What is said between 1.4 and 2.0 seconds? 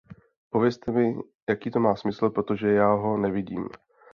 jaký to má